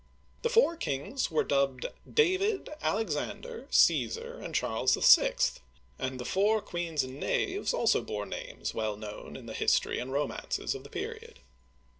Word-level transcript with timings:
The 0.41 0.49
four 0.49 0.75
kings 0.77 1.29
were 1.29 1.43
dubbed 1.43 1.85
David, 2.11 2.69
Alexander, 2.81 3.67
Caesar, 3.69 4.39
and 4.39 4.55
Charles 4.55 4.95
VI., 4.95 5.35
and 5.99 6.19
the 6.19 6.25
four 6.25 6.59
queens 6.59 7.03
and 7.03 7.19
knaves 7.19 7.71
also 7.71 8.01
bore 8.01 8.25
names 8.25 8.73
well 8.73 8.97
known 8.97 9.35
in 9.35 9.45
the 9.45 9.53
history 9.53 9.99
and 9.99 10.11
romances 10.11 10.73
of 10.73 10.83
the 10.83 10.89
period. 10.89 11.41